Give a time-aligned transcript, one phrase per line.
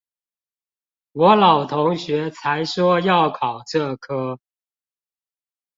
[1.11, 4.39] 我老同學才說要考這科